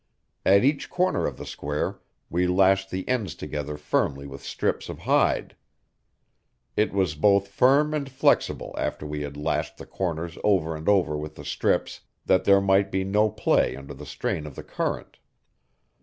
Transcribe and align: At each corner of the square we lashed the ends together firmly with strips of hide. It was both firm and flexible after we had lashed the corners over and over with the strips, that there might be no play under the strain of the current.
At 0.47 0.63
each 0.63 0.89
corner 0.89 1.27
of 1.27 1.37
the 1.37 1.45
square 1.45 1.99
we 2.27 2.47
lashed 2.47 2.89
the 2.89 3.07
ends 3.07 3.35
together 3.35 3.77
firmly 3.77 4.25
with 4.25 4.41
strips 4.41 4.89
of 4.89 4.97
hide. 5.01 5.55
It 6.75 6.91
was 6.91 7.13
both 7.13 7.49
firm 7.49 7.93
and 7.93 8.09
flexible 8.09 8.73
after 8.79 9.05
we 9.05 9.21
had 9.21 9.37
lashed 9.37 9.77
the 9.77 9.85
corners 9.85 10.39
over 10.43 10.75
and 10.75 10.89
over 10.89 11.15
with 11.15 11.35
the 11.35 11.45
strips, 11.45 12.01
that 12.25 12.45
there 12.45 12.61
might 12.61 12.89
be 12.91 13.03
no 13.03 13.29
play 13.29 13.75
under 13.75 13.93
the 13.93 14.07
strain 14.07 14.47
of 14.47 14.55
the 14.55 14.63
current. 14.63 15.19